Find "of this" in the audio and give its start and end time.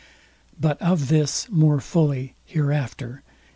0.81-1.47